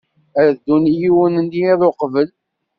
Ad 0.41 0.49
ddun 0.53 0.83
yiwen 0.99 1.33
n 1.45 1.47
yiḍ 1.57 1.81
uqbel. 1.89 2.29